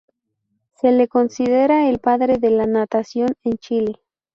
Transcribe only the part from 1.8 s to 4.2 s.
el padre de la natación en Chile.